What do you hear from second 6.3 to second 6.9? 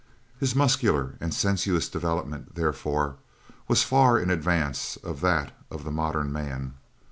man.